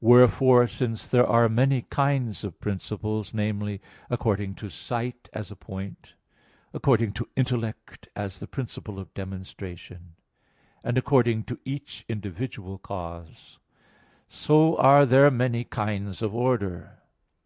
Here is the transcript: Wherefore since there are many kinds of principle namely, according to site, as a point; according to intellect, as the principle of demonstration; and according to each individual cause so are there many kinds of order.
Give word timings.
Wherefore 0.00 0.66
since 0.66 1.06
there 1.08 1.26
are 1.26 1.46
many 1.46 1.82
kinds 1.82 2.42
of 2.42 2.58
principle 2.58 3.22
namely, 3.34 3.82
according 4.08 4.54
to 4.54 4.70
site, 4.70 5.28
as 5.34 5.50
a 5.50 5.56
point; 5.56 6.14
according 6.72 7.12
to 7.12 7.28
intellect, 7.36 8.08
as 8.16 8.40
the 8.40 8.46
principle 8.46 8.98
of 8.98 9.12
demonstration; 9.12 10.14
and 10.82 10.96
according 10.96 11.44
to 11.44 11.58
each 11.66 12.06
individual 12.08 12.78
cause 12.78 13.58
so 14.26 14.74
are 14.78 15.04
there 15.04 15.30
many 15.30 15.64
kinds 15.64 16.22
of 16.22 16.34
order. 16.34 17.00